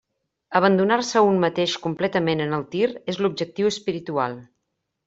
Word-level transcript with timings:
Abandonar-se 0.59 1.19
a 1.21 1.23
un 1.33 1.37
mateix 1.43 1.75
completament 1.85 2.43
en 2.47 2.59
el 2.59 2.67
tir 2.75 2.91
és 3.15 3.21
l'objectiu 3.25 3.75
espiritual. 3.75 4.43